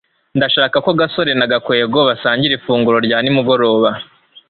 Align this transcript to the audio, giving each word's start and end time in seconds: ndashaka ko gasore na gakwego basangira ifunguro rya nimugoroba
ndashaka 0.37 0.77
ko 0.85 0.91
gasore 0.99 1.31
na 1.35 1.45
gakwego 1.51 1.99
basangira 2.09 2.53
ifunguro 2.59 2.97
rya 3.05 3.17
nimugoroba 3.21 3.89